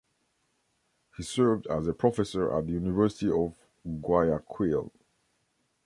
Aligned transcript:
He 1.15 1.21
served 1.21 1.67
as 1.67 1.85
a 1.87 1.93
professor 1.93 2.51
at 2.57 2.65
the 2.65 2.71
University 2.73 3.29
of 3.29 3.53
Guayaquil. 3.85 4.91